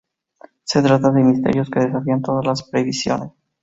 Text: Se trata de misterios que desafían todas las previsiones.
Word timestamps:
Se 0.63 0.81
trata 0.81 1.11
de 1.11 1.23
misterios 1.23 1.69
que 1.69 1.81
desafían 1.81 2.23
todas 2.23 2.43
las 2.43 2.63
previsiones. 2.63 3.33